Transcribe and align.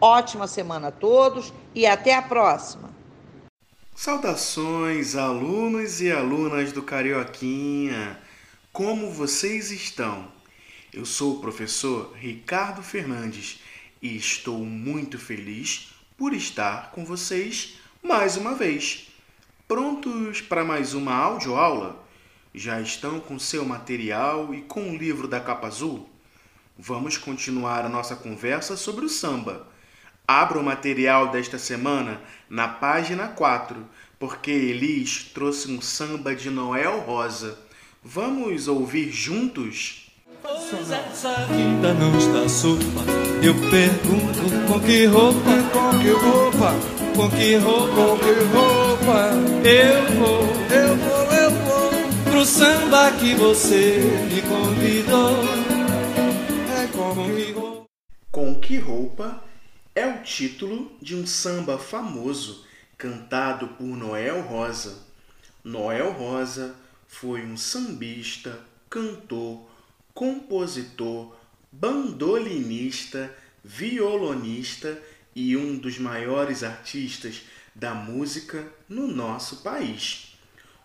Ótima 0.00 0.46
semana 0.46 0.88
a 0.88 0.92
todos 0.92 1.52
e 1.74 1.84
até 1.84 2.14
a 2.14 2.22
próxima! 2.22 2.88
Saudações, 3.96 5.16
alunos 5.16 6.00
e 6.00 6.12
alunas 6.12 6.70
do 6.70 6.84
Carioquinha! 6.84 8.16
Como 8.72 9.10
vocês 9.10 9.72
estão? 9.72 10.28
Eu 10.92 11.04
sou 11.04 11.34
o 11.34 11.40
professor 11.40 12.12
Ricardo 12.14 12.80
Fernandes 12.80 13.60
e 14.00 14.16
estou 14.16 14.58
muito 14.58 15.18
feliz 15.18 15.92
por 16.16 16.32
estar 16.32 16.92
com 16.92 17.04
vocês 17.04 17.74
mais 18.00 18.36
uma 18.36 18.54
vez. 18.54 19.08
Prontos 19.66 20.40
para 20.40 20.64
mais 20.64 20.94
uma 20.94 21.12
audioaula? 21.12 22.04
Já 22.54 22.80
estão 22.80 23.18
com 23.18 23.36
seu 23.36 23.64
material 23.64 24.54
e 24.54 24.62
com 24.62 24.92
o 24.92 24.96
livro 24.96 25.26
da 25.26 25.40
capa 25.40 25.66
azul? 25.66 26.08
Vamos 26.78 27.16
continuar 27.16 27.84
a 27.84 27.88
nossa 27.88 28.14
conversa 28.14 28.76
sobre 28.76 29.04
o 29.04 29.08
samba. 29.08 29.66
Abra 30.30 30.58
o 30.58 30.62
material 30.62 31.28
desta 31.28 31.58
semana 31.58 32.20
na 32.50 32.68
página 32.68 33.28
4, 33.28 33.82
porque 34.18 34.50
Elis 34.50 35.22
trouxe 35.32 35.72
um 35.72 35.80
samba 35.80 36.34
de 36.34 36.50
Noel 36.50 37.00
Rosa. 37.00 37.58
Vamos 38.04 38.68
ouvir 38.68 39.10
juntos? 39.10 40.12
Pois 40.42 40.90
essa 40.90 41.32
vida 41.46 41.94
não 41.94 42.18
está 42.18 42.46
sopa. 42.46 42.82
Eu 43.42 43.54
pergunto 43.70 44.66
com 44.70 44.78
que 44.80 45.06
roupa, 45.06 45.62
com 45.72 45.98
que 45.98 46.10
roupa, 46.10 46.74
com 47.16 47.30
que 47.30 47.56
roupa, 47.56 47.94
com 47.94 48.18
que 48.18 48.32
roupa 48.52 48.88
eu 49.64 50.18
vou, 50.18 50.40
eu 50.76 50.96
vou, 50.98 51.32
eu 51.32 51.50
vou 51.50 51.90
pro 52.30 52.44
samba 52.44 53.12
que 53.12 53.34
você 53.34 53.98
me 54.30 54.42
convidou. 54.42 55.38
É 56.78 56.86
com 56.88 57.34
que 57.34 57.52
roupa? 57.52 57.86
Com 58.30 58.54
que 58.60 58.78
roupa 58.78 59.47
é 59.98 60.06
o 60.06 60.22
título 60.22 60.92
de 61.02 61.16
um 61.16 61.26
samba 61.26 61.76
famoso 61.76 62.64
cantado 62.96 63.66
por 63.70 63.84
Noel 63.84 64.42
Rosa. 64.42 64.96
Noel 65.64 66.12
Rosa 66.12 66.76
foi 67.08 67.42
um 67.42 67.56
sambista, 67.56 68.60
cantor, 68.88 69.68
compositor, 70.14 71.34
bandolinista, 71.72 73.34
violonista 73.64 75.02
e 75.34 75.56
um 75.56 75.76
dos 75.76 75.98
maiores 75.98 76.62
artistas 76.62 77.42
da 77.74 77.92
música 77.92 78.68
no 78.88 79.08
nosso 79.08 79.62
país. 79.64 80.38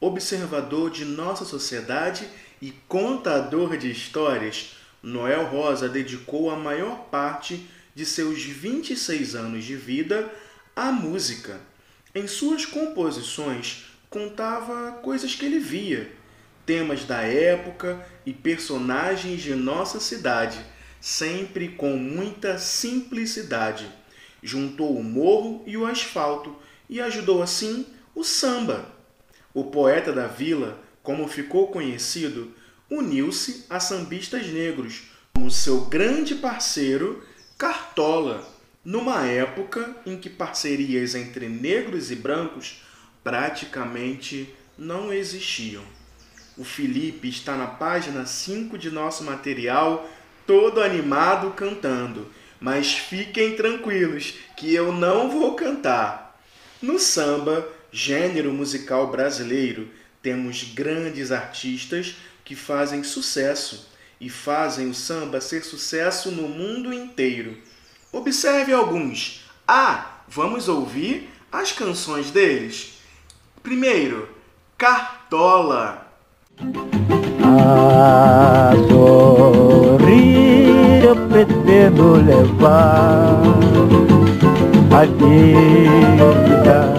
Observador 0.00 0.90
de 0.90 1.04
nossa 1.04 1.44
sociedade 1.44 2.26
e 2.58 2.70
contador 2.88 3.76
de 3.76 3.90
histórias, 3.90 4.76
Noel 5.02 5.44
Rosa 5.44 5.90
dedicou 5.90 6.50
a 6.50 6.56
maior 6.56 7.10
parte 7.10 7.68
de 7.94 8.04
seus 8.04 8.42
26 8.42 9.34
anos 9.34 9.64
de 9.64 9.76
vida 9.76 10.30
à 10.74 10.90
música. 10.90 11.60
Em 12.14 12.26
suas 12.26 12.66
composições, 12.66 13.84
contava 14.10 14.92
coisas 15.02 15.34
que 15.34 15.44
ele 15.44 15.58
via, 15.58 16.10
temas 16.66 17.04
da 17.04 17.22
época 17.22 18.04
e 18.24 18.32
personagens 18.32 19.42
de 19.42 19.54
nossa 19.54 20.00
cidade, 20.00 20.58
sempre 21.00 21.68
com 21.68 21.96
muita 21.96 22.58
simplicidade. 22.58 23.86
Juntou 24.42 24.96
o 24.96 25.02
morro 25.02 25.62
e 25.66 25.76
o 25.76 25.86
asfalto 25.86 26.56
e 26.88 27.00
ajudou 27.00 27.42
assim 27.42 27.86
o 28.14 28.24
samba. 28.24 28.92
O 29.52 29.64
poeta 29.64 30.12
da 30.12 30.26
vila, 30.26 30.82
como 31.02 31.28
ficou 31.28 31.68
conhecido, 31.68 32.52
uniu-se 32.90 33.64
a 33.68 33.80
sambistas 33.80 34.46
negros 34.48 35.04
como 35.34 35.50
seu 35.50 35.82
grande 35.82 36.36
parceiro 36.36 37.22
Cartola, 37.56 38.44
numa 38.84 39.24
época 39.26 39.96
em 40.04 40.18
que 40.18 40.28
parcerias 40.28 41.14
entre 41.14 41.48
negros 41.48 42.10
e 42.10 42.16
brancos 42.16 42.82
praticamente 43.22 44.52
não 44.76 45.12
existiam. 45.12 45.84
O 46.58 46.64
Felipe 46.64 47.28
está 47.28 47.56
na 47.56 47.68
página 47.68 48.26
5 48.26 48.76
de 48.76 48.90
nosso 48.90 49.22
material, 49.22 50.10
todo 50.44 50.82
animado 50.82 51.52
cantando. 51.52 52.28
Mas 52.60 52.92
fiquem 52.92 53.54
tranquilos 53.54 54.34
que 54.56 54.74
eu 54.74 54.92
não 54.92 55.30
vou 55.30 55.54
cantar. 55.54 56.40
No 56.82 56.98
samba, 56.98 57.68
gênero 57.92 58.52
musical 58.52 59.12
brasileiro, 59.12 59.88
temos 60.20 60.64
grandes 60.74 61.30
artistas 61.30 62.16
que 62.44 62.56
fazem 62.56 63.04
sucesso 63.04 63.93
e 64.24 64.30
fazem 64.30 64.88
o 64.88 64.94
samba 64.94 65.38
ser 65.38 65.62
sucesso 65.62 66.30
no 66.30 66.48
mundo 66.48 66.94
inteiro. 66.94 67.58
Observe 68.10 68.72
alguns. 68.72 69.44
Ah, 69.68 70.22
vamos 70.26 70.66
ouvir 70.66 71.28
as 71.52 71.72
canções 71.72 72.30
deles. 72.30 72.94
Primeiro, 73.62 74.26
Cartola. 74.78 76.10
A 77.42 78.72
sorrir 78.88 81.04
eu 81.04 81.28
pretendo 81.28 82.14
levar 82.14 83.42
a 84.90 85.04
vida 85.04 86.94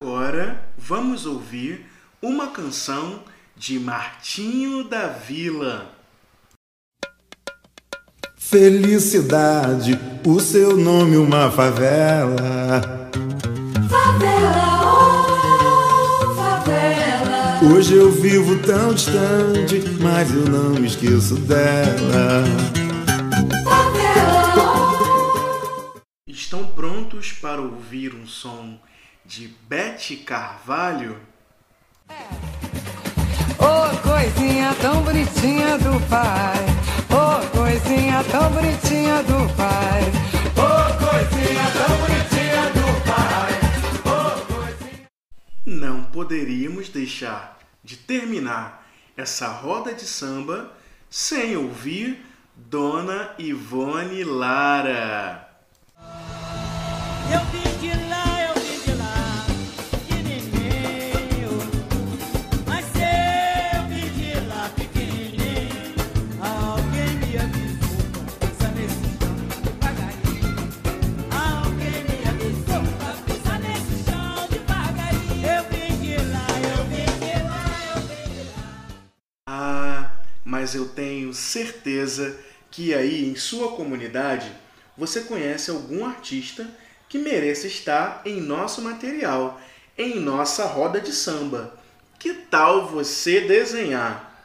Agora 0.00 0.62
vamos 0.78 1.26
ouvir 1.26 1.84
uma 2.22 2.46
canção 2.48 3.20
de 3.56 3.78
Martinho 3.78 4.84
da 4.84 5.08
Vila. 5.08 5.92
Felicidade, 8.36 9.98
o 10.24 10.38
seu 10.40 10.76
nome 10.76 11.16
uma 11.16 11.50
favela 11.50 12.96
Hoje 17.68 17.96
eu 17.96 18.12
vivo 18.12 18.62
tão 18.62 18.94
distante, 18.94 19.80
mas 20.00 20.32
eu 20.32 20.44
não 20.44 20.70
me 20.70 20.86
esqueço 20.86 21.34
dela. 21.34 22.44
Estão 26.28 26.66
prontos 26.68 27.32
para 27.32 27.60
ouvir 27.60 28.14
um 28.14 28.26
som 28.26 28.78
de 29.24 29.48
Bete 29.68 30.16
Carvalho? 30.16 31.18
Oh, 34.16 34.18
coisinha 34.18 34.74
tão 34.80 35.02
bonitinha 35.02 35.76
do 35.76 36.00
pai. 36.08 36.64
Oh, 37.12 37.44
coisinha 37.54 38.24
tão 38.24 38.50
bonitinha 38.50 39.22
do 39.22 39.54
pai. 39.54 40.00
Não 45.66 46.04
poderíamos 46.04 46.88
deixar 46.88 47.58
de 47.84 47.98
terminar 47.98 48.86
essa 49.18 49.48
roda 49.48 49.92
de 49.92 50.06
samba 50.06 50.72
sem 51.10 51.54
ouvir 51.54 52.24
Dona 52.56 53.34
Ivone 53.38 54.24
Lara. 54.24 55.46
Eu 57.30 57.44
vim 57.52 57.65
mas 80.56 80.74
eu 80.74 80.88
tenho 80.88 81.34
certeza 81.34 82.40
que 82.70 82.94
aí 82.94 83.28
em 83.28 83.36
sua 83.36 83.76
comunidade 83.76 84.50
você 84.96 85.20
conhece 85.20 85.70
algum 85.70 86.06
artista 86.06 86.66
que 87.10 87.18
mereça 87.18 87.66
estar 87.66 88.22
em 88.24 88.40
nosso 88.40 88.80
material, 88.80 89.60
em 89.98 90.18
nossa 90.18 90.64
roda 90.64 90.98
de 90.98 91.12
samba. 91.12 91.78
Que 92.18 92.32
tal 92.32 92.86
você 92.86 93.42
desenhar? 93.42 94.42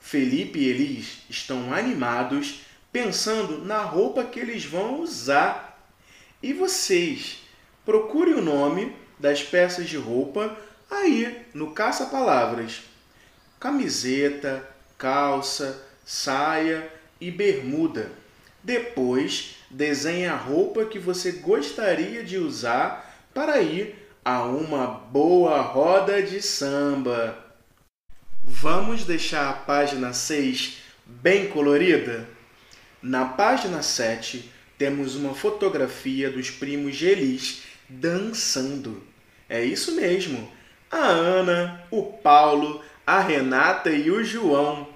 Felipe 0.00 0.58
e 0.58 0.68
Elis 0.68 1.18
estão 1.30 1.72
animados 1.72 2.62
pensando 2.90 3.64
na 3.64 3.82
roupa 3.82 4.24
que 4.24 4.40
eles 4.40 4.64
vão 4.64 5.00
usar. 5.00 5.80
E 6.42 6.52
vocês? 6.52 7.38
Procure 7.84 8.34
o 8.34 8.42
nome 8.42 8.96
das 9.16 9.44
peças 9.44 9.88
de 9.88 9.96
roupa 9.96 10.58
aí 10.90 11.46
no 11.54 11.70
caça-palavras 11.70 12.82
camiseta, 13.62 14.68
calça, 15.02 15.84
saia 16.04 16.88
e 17.20 17.28
bermuda. 17.28 18.12
Depois, 18.62 19.56
desenhe 19.68 20.26
a 20.26 20.36
roupa 20.36 20.84
que 20.84 20.96
você 20.96 21.32
gostaria 21.32 22.22
de 22.22 22.38
usar 22.38 23.12
para 23.34 23.60
ir 23.60 23.96
a 24.24 24.44
uma 24.44 24.86
boa 24.86 25.60
roda 25.60 26.22
de 26.22 26.40
samba. 26.40 27.36
Vamos 28.44 29.04
deixar 29.04 29.50
a 29.50 29.54
página 29.54 30.12
6 30.12 30.78
bem 31.04 31.48
colorida? 31.48 32.28
Na 33.02 33.24
página 33.24 33.82
7, 33.82 34.52
temos 34.78 35.16
uma 35.16 35.34
fotografia 35.34 36.30
dos 36.30 36.48
primos 36.48 36.94
Gelis 36.94 37.64
dançando. 37.88 39.02
É 39.48 39.64
isso 39.64 39.96
mesmo. 39.96 40.48
A 40.88 40.98
Ana, 40.98 41.82
o 41.90 42.04
Paulo, 42.04 42.80
a 43.04 43.18
Renata 43.20 43.90
e 43.90 44.08
o 44.10 44.22
João. 44.22 44.91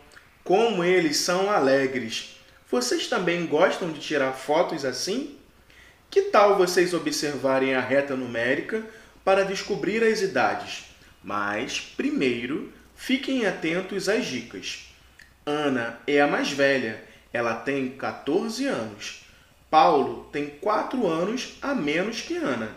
Como 0.47 0.85
eles 0.85 1.17
são 1.17 1.51
alegres. 1.51 2.37
Vocês 2.71 3.09
também 3.09 3.47
gostam 3.47 3.91
de 3.91 3.99
tirar 3.99 4.33
fotos 4.33 4.85
assim? 4.85 5.37
Que 6.09 6.23
tal 6.23 6.57
vocês 6.57 6.95
observarem 6.95 7.75
a 7.75 7.81
reta 7.81 8.15
numérica 8.15 8.87
para 9.25 9.45
descobrir 9.45 10.05
as 10.05 10.21
idades? 10.21 10.85
Mas, 11.21 11.81
primeiro, 11.81 12.73
fiquem 12.95 13.45
atentos 13.45 14.09
às 14.09 14.25
dicas. 14.25 14.89
Ana 15.45 15.99
é 16.07 16.21
a 16.21 16.29
mais 16.29 16.53
velha, 16.53 17.03
ela 17.33 17.57
tem 17.57 17.89
14 17.89 18.67
anos. 18.67 19.25
Paulo 19.69 20.29
tem 20.31 20.47
4 20.47 21.09
anos 21.09 21.57
a 21.61 21.75
menos 21.75 22.21
que 22.21 22.37
Ana. 22.37 22.71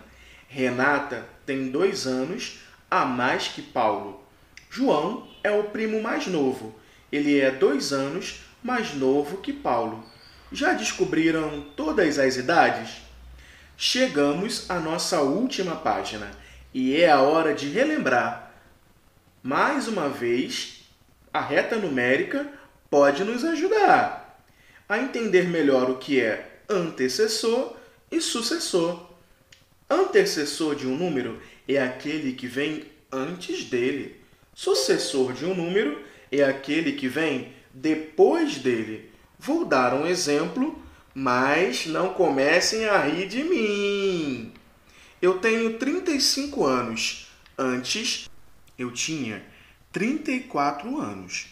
Renata 0.47 1.23
tem 1.45 1.69
2 1.69 2.07
anos 2.07 2.61
a 2.89 3.05
mais 3.05 3.47
que 3.47 3.61
Paulo. 3.61 4.23
João 4.71 5.27
é 5.43 5.51
o 5.51 5.65
primo 5.65 6.01
mais 6.01 6.25
novo. 6.25 6.78
Ele 7.11 7.39
é 7.39 7.51
2 7.51 7.91
anos 7.93 8.41
mais 8.63 8.93
novo 8.93 9.37
que 9.37 9.53
Paulo. 9.53 10.03
Já 10.51 10.73
descobriram 10.73 11.61
todas 11.75 12.19
as 12.19 12.37
idades? 12.37 13.01
Chegamos 13.77 14.69
à 14.69 14.79
nossa 14.79 15.21
última 15.21 15.75
página 15.75 16.29
e 16.73 16.95
é 16.95 17.09
a 17.09 17.21
hora 17.21 17.53
de 17.53 17.69
relembrar. 17.69 18.51
Mais 19.41 19.87
uma 19.87 20.09
vez, 20.09 20.85
a 21.33 21.39
reta 21.39 21.77
numérica 21.77 22.47
pode 22.89 23.23
nos 23.23 23.45
ajudar 23.45 24.43
a 24.87 24.97
entender 24.97 25.47
melhor 25.47 25.89
o 25.89 25.97
que 25.97 26.19
é 26.19 26.61
antecessor 26.67 27.75
e 28.11 28.19
sucessor. 28.19 29.07
Antecessor 29.89 30.75
de 30.75 30.87
um 30.87 30.97
número 30.97 31.41
é 31.67 31.77
aquele 31.81 32.33
que 32.33 32.47
vem 32.47 32.85
antes 33.11 33.65
dele. 33.65 34.19
Sucessor 34.53 35.31
de 35.33 35.45
um 35.45 35.55
número 35.55 36.03
é 36.31 36.43
aquele 36.43 36.93
que 36.93 37.07
vem 37.07 37.53
depois 37.73 38.57
dele. 38.57 39.09
Vou 39.37 39.65
dar 39.65 39.93
um 39.93 40.05
exemplo, 40.05 40.81
mas 41.13 41.85
não 41.85 42.13
comecem 42.13 42.85
a 42.85 42.99
rir 42.99 43.27
de 43.27 43.43
mim. 43.43 44.53
Eu 45.21 45.39
tenho 45.39 45.77
35 45.77 46.65
anos. 46.65 47.27
Antes, 47.57 48.29
eu 48.77 48.91
tinha 48.91 49.43
34 49.91 50.99
anos. 50.99 51.47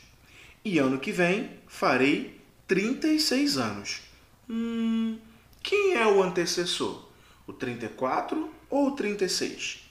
E 0.63 0.77
ano 0.79 1.00
que 1.00 1.12
vem 1.12 1.50
farei 1.68 2.39
36 2.68 3.57
anos. 3.57 4.01
Hum, 4.50 5.18
quem 5.62 5.95
é 5.95 6.06
o 6.07 6.21
antecessor? 6.21 7.07
O 7.45 7.53
34 7.53 8.50
ou 8.69 8.88
o 8.88 8.91
36? 8.91 9.83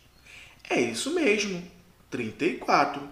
É 0.69 0.81
isso 0.81 1.15
mesmo, 1.15 1.63
34. 2.11 3.03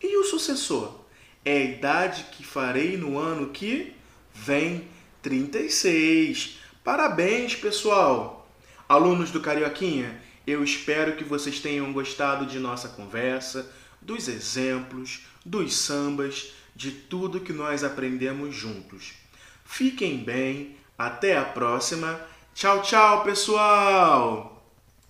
E 0.00 0.16
o 0.16 0.24
sucessor? 0.24 1.01
É 1.44 1.56
a 1.56 1.64
idade 1.64 2.26
que 2.32 2.44
farei 2.44 2.96
no 2.96 3.18
ano 3.18 3.48
que 3.48 3.94
vem, 4.32 4.86
36. 5.20 6.58
Parabéns, 6.84 7.56
pessoal! 7.56 8.48
Alunos 8.88 9.30
do 9.30 9.40
Carioquinha, 9.40 10.20
eu 10.46 10.62
espero 10.62 11.16
que 11.16 11.24
vocês 11.24 11.58
tenham 11.58 11.92
gostado 11.92 12.46
de 12.46 12.58
nossa 12.58 12.88
conversa, 12.90 13.72
dos 14.00 14.28
exemplos, 14.28 15.22
dos 15.44 15.74
sambas, 15.74 16.52
de 16.76 16.90
tudo 16.90 17.40
que 17.40 17.52
nós 17.52 17.82
aprendemos 17.82 18.54
juntos. 18.54 19.12
Fiquem 19.64 20.18
bem, 20.18 20.76
até 20.96 21.36
a 21.36 21.44
próxima. 21.44 22.20
Tchau, 22.54 22.82
tchau, 22.82 23.24
pessoal! 23.24 24.51